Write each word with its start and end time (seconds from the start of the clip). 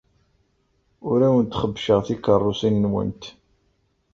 Ur 1.09 1.19
awent-xebbceɣ 1.27 1.99
tikeṛṛusin-nwent. 2.07 3.23